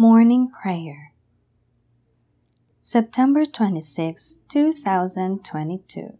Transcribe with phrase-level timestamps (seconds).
[0.00, 1.12] Morning Prayer.
[2.80, 6.16] September 26, 2022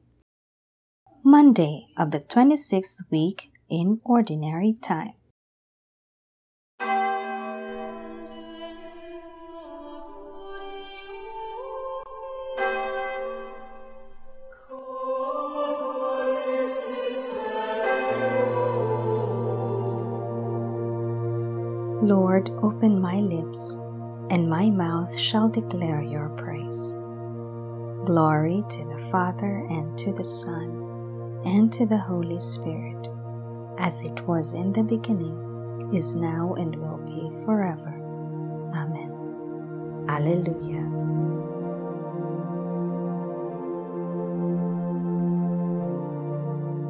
[1.25, 5.15] Monday of the 26th week in Ordinary Time
[22.03, 23.77] Lord, open my lips,
[24.31, 26.97] and my mouth shall declare your praise.
[28.07, 33.07] Glory to the Father, and to the Son, and to the Holy Spirit,
[33.77, 35.37] as it was in the beginning,
[35.93, 37.93] is now, and will be forever.
[38.75, 40.07] Amen.
[40.09, 40.81] Alleluia.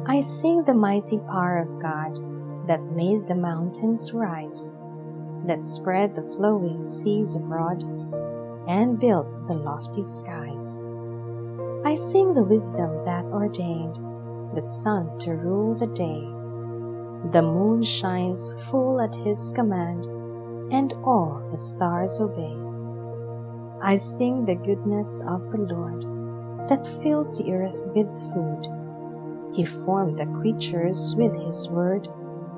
[0.07, 2.15] I sing the mighty power of God
[2.67, 4.75] that made the mountains rise
[5.45, 7.83] that spread the flowing seas abroad
[8.67, 10.85] and built the lofty skies.
[11.83, 13.99] I sing the wisdom that ordained
[14.55, 16.21] the sun to rule the day.
[17.31, 20.07] The moon shines full at his command,
[20.71, 22.55] and all the stars obey.
[23.81, 26.01] I sing the goodness of the Lord
[26.69, 28.67] that filled the earth with food.
[29.55, 32.07] He formed the creatures with his word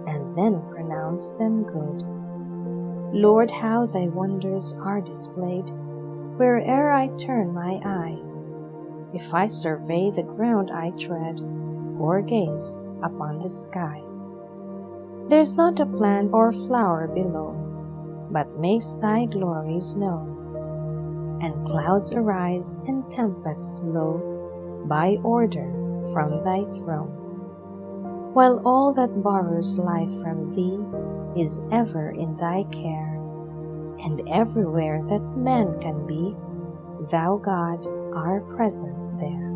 [0.05, 2.03] and then pronounced them good.
[3.13, 5.69] Lord, how thy wonders are displayed,
[6.35, 8.17] where'er I turn my eye.
[9.13, 11.39] If I survey the ground I tread,
[11.99, 14.01] or gaze upon the sky.
[15.29, 17.53] There's not a plant or flower below,
[18.31, 21.37] but makes thy glories known.
[21.39, 25.69] And clouds arise and tempests blow by order
[26.13, 27.13] from thy throne.
[28.33, 30.81] While all that borrows life from thee
[31.37, 33.15] is ever in thy care,
[34.05, 36.35] and everywhere that man can be,
[37.11, 39.51] thou God are present there.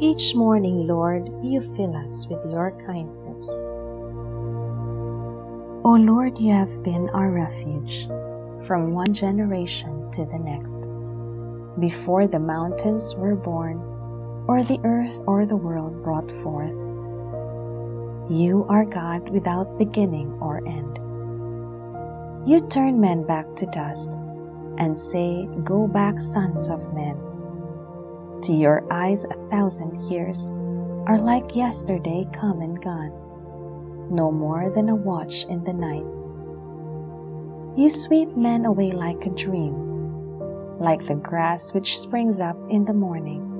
[0.00, 3.48] Each morning, Lord, you fill us with your kindness.
[5.84, 8.06] O Lord, you have been our refuge
[8.66, 10.88] from one generation to the next.
[11.80, 13.80] Before the mountains were born,
[14.46, 16.76] or the earth or the world brought forth.
[18.30, 20.98] You are God without beginning or end.
[22.48, 24.14] You turn men back to dust
[24.78, 27.16] and say, Go back, sons of men.
[28.42, 30.52] To your eyes, a thousand years
[31.06, 33.12] are like yesterday come and gone,
[34.10, 36.16] no more than a watch in the night.
[37.76, 42.94] You sweep men away like a dream, like the grass which springs up in the
[42.94, 43.51] morning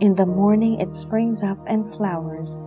[0.00, 2.62] in the morning it springs up and flowers.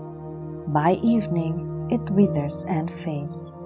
[0.68, 3.58] By evening it withers and fades.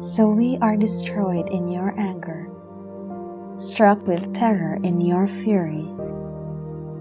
[0.00, 2.48] So we are destroyed in your anger,
[3.58, 5.88] struck with terror in your fury.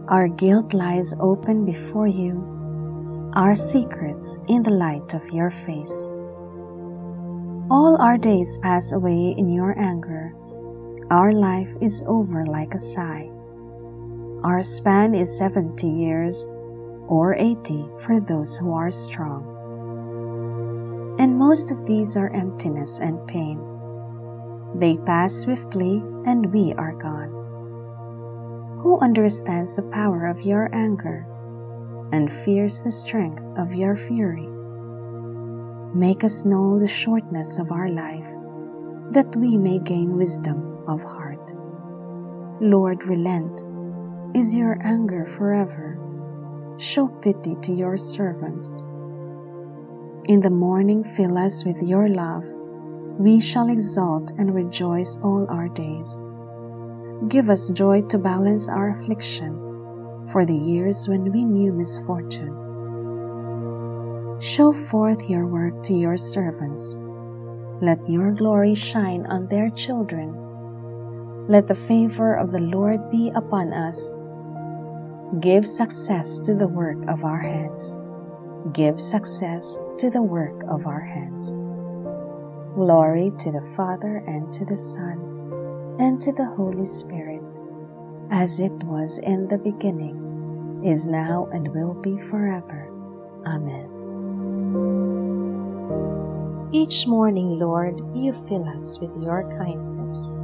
[0.08, 6.14] Our guilt lies open before you, our secrets in the light of your face.
[7.72, 10.36] All our days pass away in your anger.
[11.10, 13.33] Our life is over like a sigh.
[14.44, 16.48] Our span is 70 years,
[17.08, 19.48] or 80 for those who are strong.
[21.18, 23.62] And most of these are emptiness and pain.
[24.76, 27.32] They pass swiftly, and we are gone.
[28.82, 31.26] Who understands the power of your anger
[32.12, 34.50] and fears the strength of your fury?
[35.96, 38.28] Make us know the shortness of our life,
[39.14, 41.54] that we may gain wisdom of heart.
[42.60, 43.64] Lord, relent
[44.34, 46.00] is your anger forever?
[46.80, 48.82] Show pity to your servants.
[50.26, 52.44] In the morning, fill us with your love.
[53.20, 56.24] We shall exult and rejoice all our days.
[57.30, 59.54] Give us joy to balance our affliction
[60.32, 62.58] for the years when we knew misfortune.
[64.42, 66.98] Show forth your work to your servants.
[67.82, 70.34] Let your glory shine on their children.
[71.48, 74.18] Let the favor of the Lord be upon us
[75.40, 78.04] Give success to the work of our hands.
[78.72, 81.58] Give success to the work of our hands.
[82.76, 87.42] Glory to the Father and to the Son and to the Holy Spirit,
[88.30, 92.92] as it was in the beginning, is now, and will be forever.
[93.48, 93.90] Amen.
[96.72, 100.43] Each morning, Lord, you fill us with your kindness.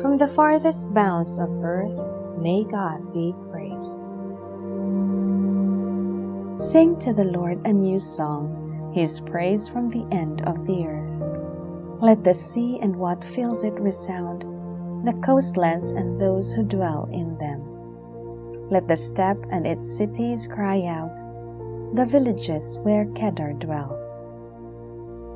[0.00, 1.98] From the farthest bounds of earth,
[2.38, 4.04] may God be praised.
[6.54, 12.00] Sing to the Lord a new song, his praise from the end of the earth.
[12.00, 14.42] Let the sea and what fills it resound,
[15.04, 17.60] the coastlands and those who dwell in them.
[18.70, 21.16] Let the steppe and its cities cry out,
[21.96, 24.22] the villages where Kedar dwells.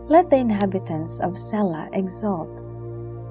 [0.09, 2.63] Let the inhabitants of Sela exult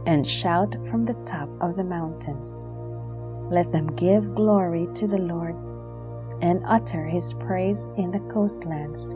[0.06, 2.68] and shout from the top of the mountains.
[3.51, 5.56] Let them give glory to the Lord
[6.42, 9.09] and utter his praise in the coastlands.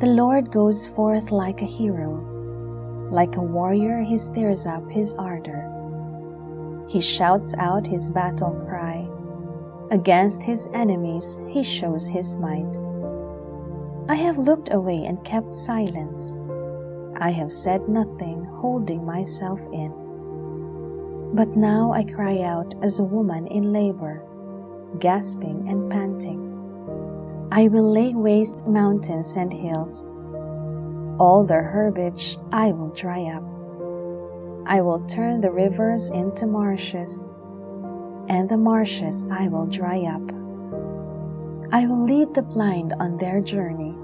[0.00, 3.08] The Lord goes forth like a hero.
[3.10, 5.72] Like a warrior, he stirs up his ardor.
[6.88, 9.08] He shouts out his battle cry.
[9.90, 12.76] Against his enemies, he shows his might.
[14.08, 16.38] I have looked away and kept silence.
[17.18, 19.92] I have said nothing, holding myself in.
[21.34, 24.22] But now I cry out as a woman in labor
[24.98, 26.42] gasping and panting.
[27.52, 30.04] I will lay waste mountains and hills.
[31.18, 33.42] All their herbage I will dry up.
[34.66, 37.28] I will turn the rivers into marshes,
[38.28, 40.22] and the marshes I will dry up.
[41.72, 43.94] I will lead the blind on their journey.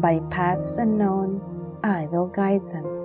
[0.00, 1.40] By paths unknown,
[1.84, 2.95] I will guide them.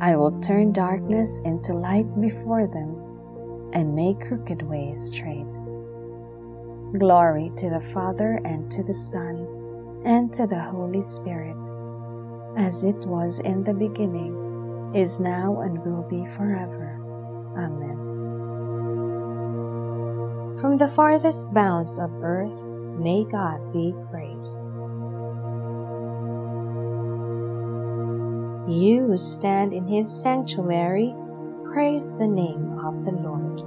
[0.00, 5.52] I will turn darkness into light before them and make crooked ways straight.
[6.98, 9.46] Glory to the Father, and to the Son,
[10.04, 11.56] and to the Holy Spirit,
[12.56, 17.00] as it was in the beginning, is now, and will be forever.
[17.56, 17.96] Amen.
[20.60, 24.68] From the farthest bounds of earth, may God be praised.
[28.68, 31.14] You who stand in his sanctuary,
[31.72, 33.62] praise the name of the Lord.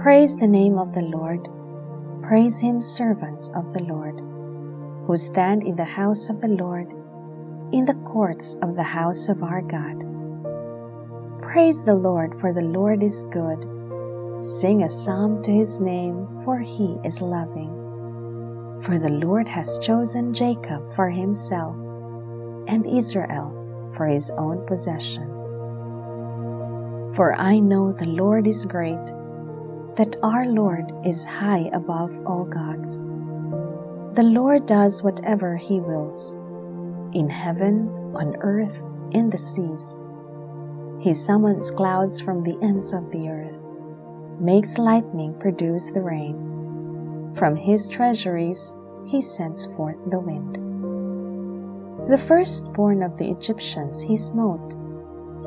[0.00, 1.48] Praise the name of the Lord.
[2.22, 4.20] Praise him, servants of the Lord,
[5.06, 6.92] who stand in the house of the Lord,
[7.72, 10.04] in the courts of the house of our God.
[11.42, 13.66] Praise the Lord, for the Lord is good.
[14.40, 17.79] Sing a psalm to his name, for he is loving.
[18.82, 21.76] For the Lord has chosen Jacob for himself,
[22.66, 25.28] and Israel for his own possession.
[27.14, 29.04] For I know the Lord is great
[29.96, 33.00] that our Lord is high above all gods.
[34.14, 36.38] The Lord does whatever He wills,
[37.12, 39.98] in heaven, on earth, in the seas.
[41.00, 43.64] He summons clouds from the ends of the earth,
[44.40, 46.59] makes lightning produce the rain.
[47.34, 48.74] From His treasuries,
[49.06, 50.56] He sends forth the wind.
[52.08, 54.74] The firstborn of the Egyptians He smote,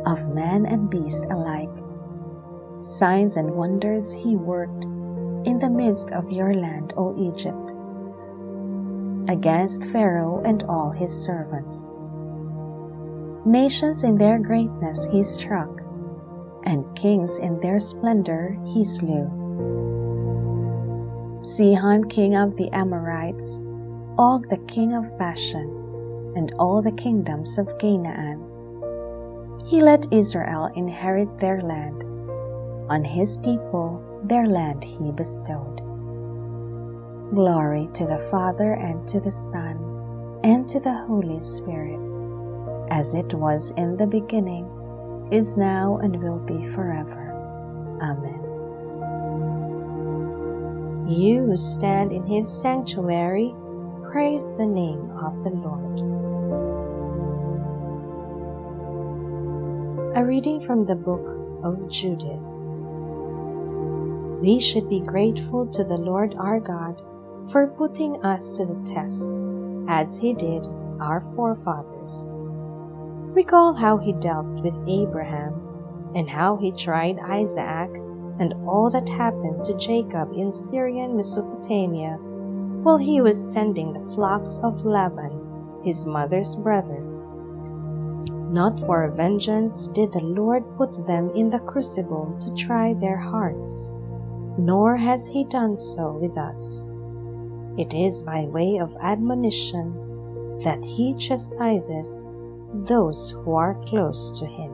[0.06, 1.69] of man and beast alike
[2.83, 4.85] signs and wonders he worked
[5.47, 7.71] in the midst of your land, O Egypt,
[9.30, 11.88] against Pharaoh and all his servants.
[13.45, 15.81] Nations in their greatness he struck,
[16.65, 19.43] and kings in their splendor he slew.
[21.44, 23.63] Sihon, king of the Amorites,
[24.18, 25.69] Og, the king of Bashan,
[26.36, 28.40] and all the kingdoms of Canaan.
[29.68, 32.04] He let Israel inherit their land
[32.90, 35.80] on his people their land he bestowed.
[37.33, 39.78] Glory to the Father, and to the Son,
[40.44, 42.00] and to the Holy Spirit,
[42.90, 44.69] as it was in the beginning,
[45.31, 47.31] is now, and will be forever.
[48.02, 48.43] Amen.
[51.07, 53.54] You who stand in his sanctuary,
[54.12, 56.00] praise the name of the Lord.
[60.16, 61.28] A reading from the book
[61.64, 62.64] of Judith
[64.44, 67.02] we should be grateful to the Lord our God
[67.50, 69.40] for putting us to the test,
[69.88, 70.68] as He did
[71.00, 72.36] our forefathers.
[73.31, 75.54] Recall how He dealt with Abraham
[76.14, 77.90] and how He tried Isaac
[78.40, 82.18] and all that happened to Jacob in Syrian Mesopotamia
[82.83, 87.02] while he was tending the flocks of Laban, his mother's brother.
[88.52, 93.97] Not for vengeance did the Lord put them in the crucible to try their hearts
[94.57, 96.90] nor has he done so with us.
[97.78, 99.94] It is by way of admonition
[100.63, 102.28] that he chastises
[102.73, 104.72] those who are close to him.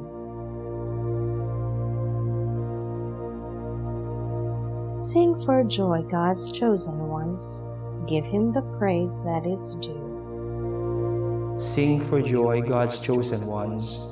[5.00, 7.62] Sing for joy, God's chosen ones.
[8.06, 11.56] Give him the praise that is due.
[11.58, 14.06] Sing for joy, God's chosen ones.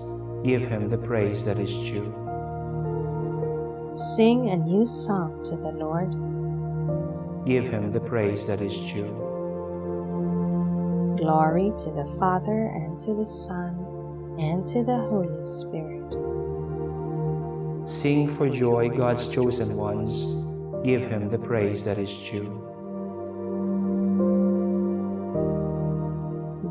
[0.46, 2.08] Give him the praise that is due.
[4.16, 6.10] Sing a new song to the Lord.
[7.46, 9.12] Give him the praise that is due.
[11.18, 13.76] Glory to the Father, and to the Son,
[14.40, 16.16] and to the Holy Spirit.
[17.86, 20.47] Sing for joy, God's chosen ones.
[20.84, 22.64] Give him the praise that is due.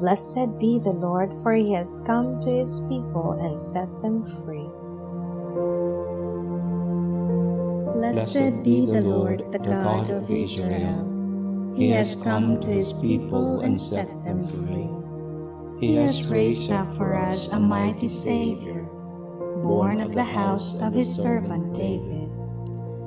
[0.00, 4.68] Blessed be the Lord, for he has come to his people and set them free.
[7.96, 11.74] Blessed be the Lord, the God of Israel.
[11.76, 14.88] He has come to his people and set them free.
[15.80, 18.82] He has raised up for us a mighty Savior,
[19.62, 22.15] born of the house of his servant David.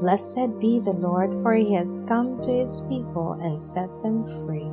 [0.00, 4.68] Blessed be the Lord, for he has come to his people and set them free.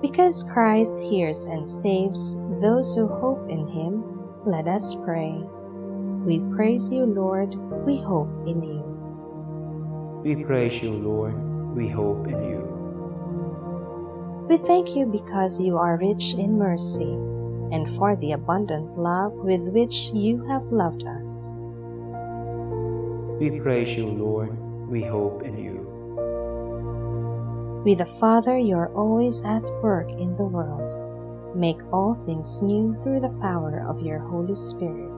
[0.00, 4.04] Because Christ hears and saves those who hope in him,
[4.46, 5.42] let us pray.
[6.24, 8.82] We praise you, Lord, we hope in you.
[10.24, 11.34] We praise you, Lord,
[11.74, 12.62] we hope in you.
[14.48, 17.18] We thank you because you are rich in mercy
[17.72, 21.56] and for the abundant love with which you have loved us.
[23.40, 25.80] We praise you, Lord, we hope in you.
[27.84, 30.94] With the Father, you are always at work in the world.
[31.56, 35.10] Make all things new through the power of your Holy Spirit.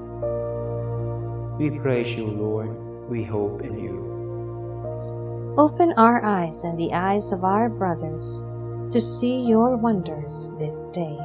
[1.58, 2.70] We praise you, Lord.
[3.11, 5.54] We hope in you.
[5.58, 8.42] Open our eyes and the eyes of our brothers
[8.90, 11.18] to see your wonders this day.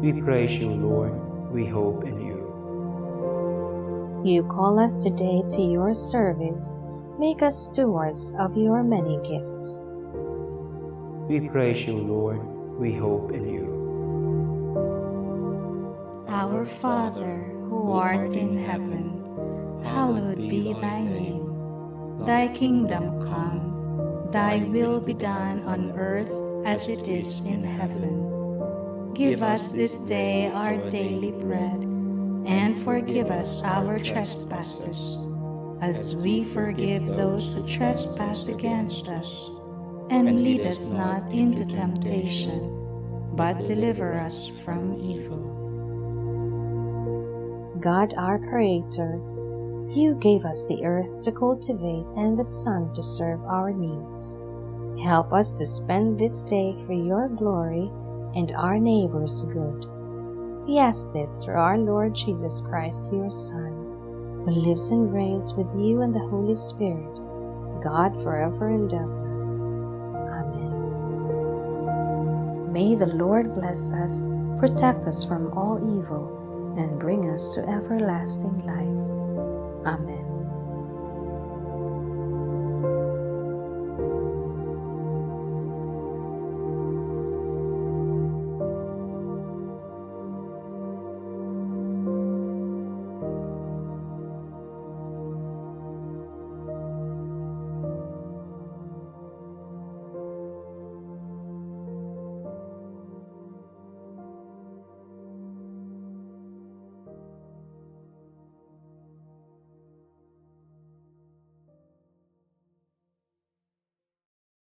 [0.00, 1.14] We praise you, Lord.
[1.50, 2.38] We hope in you.
[4.24, 6.76] You call us today to your service
[7.18, 9.90] Make us stewards of your many gifts.
[11.26, 12.38] We praise you, Lord.
[12.78, 13.66] We hope in you.
[16.28, 19.18] Our Father, who art in heaven,
[19.82, 22.22] hallowed be thy name.
[22.24, 26.30] Thy kingdom come, thy will be done on earth
[26.64, 28.37] as it is in heaven.
[29.18, 31.82] Give us this day our daily bread,
[32.46, 35.18] and forgive us our trespasses
[35.82, 39.50] as we forgive those who trespass against us.
[40.10, 45.42] And lead us not into temptation, but deliver us from evil.
[47.80, 49.18] God, our Creator,
[49.90, 54.38] you gave us the earth to cultivate and the sun to serve our needs.
[55.02, 57.90] Help us to spend this day for your glory
[58.34, 59.86] and our neighbor's good.
[60.66, 63.78] We ask this through our Lord Jesus Christ, your Son
[64.48, 67.14] who lives and reigns with you and the Holy Spirit,
[67.82, 69.28] God forever and ever.
[70.40, 70.72] Amen.
[72.72, 74.26] May the Lord bless us,
[74.58, 79.06] protect us from all evil, and bring us to everlasting life.
[79.86, 80.37] Amen.